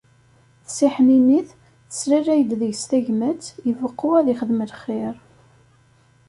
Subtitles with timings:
[0.65, 1.47] Tessiḥninit,
[1.91, 5.15] teslalay-d deg-s tagmat, ibeqqu ad ixdem lxir.